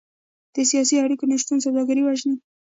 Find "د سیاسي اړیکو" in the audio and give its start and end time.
0.53-1.23